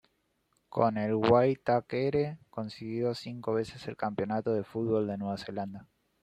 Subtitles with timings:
[0.69, 5.87] Con el Waitakere consiguió cinco veces el Campeonato de Fútbol de Nueva Zelanda.